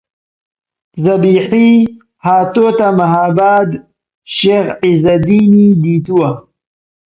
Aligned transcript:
زەبیحی 1.03 1.73
هاتۆتە 2.25 2.87
مەهاباد 2.99 3.69
شێخ 4.35 4.65
عیززەدینی 4.83 5.67
دیتووە 5.81 6.29